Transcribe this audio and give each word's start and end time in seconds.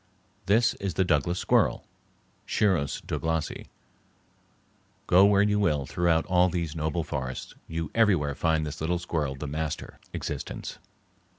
This 0.47 0.73
is 0.79 0.95
the 0.95 1.03
Douglas 1.05 1.37
squirrel 1.37 1.85
(Sciurus 2.47 3.01
Douglasi). 3.05 3.67
Go 5.05 5.25
where 5.25 5.43
you 5.43 5.59
will 5.59 5.85
throughout 5.85 6.25
all 6.25 6.49
these 6.49 6.75
noble 6.75 7.03
forests, 7.03 7.53
you 7.67 7.91
everywhere 7.93 8.33
find 8.33 8.65
this 8.65 8.81
little 8.81 8.97
squirrel 8.97 9.35
the 9.35 9.45
master 9.45 9.99
existence. 10.11 10.79